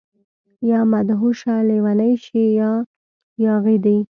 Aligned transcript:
يا 0.71 0.79
مدهوشه، 0.93 1.53
لیونۍ 1.69 2.11
شي 2.23 2.43
يا 2.59 2.71
ياغي 3.43 3.77
دي 3.85 3.97